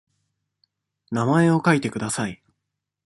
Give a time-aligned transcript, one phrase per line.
[1.11, 2.41] 名前を書いてください。